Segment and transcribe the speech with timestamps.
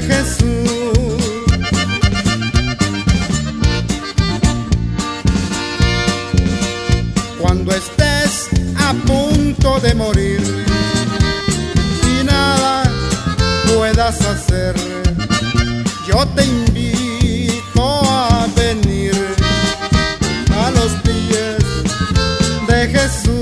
[0.00, 0.68] de Jesús.
[7.40, 10.40] Cuando estés a punto de morir
[12.12, 12.82] y nada
[13.74, 14.74] puedas hacer,
[16.06, 19.14] yo te invito a venir
[20.64, 21.56] a los pies
[22.68, 23.37] de Jesús.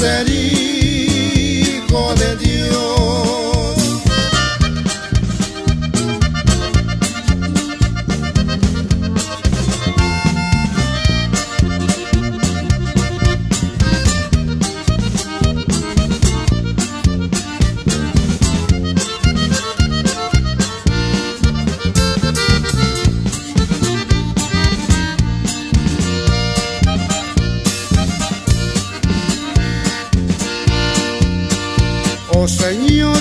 [0.00, 0.77] A
[32.40, 33.18] Oh Señor,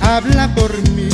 [0.00, 1.08] habla por mí